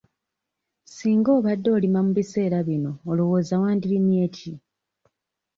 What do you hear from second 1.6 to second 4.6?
olima mu biseera bino olowooza wandirimye ki?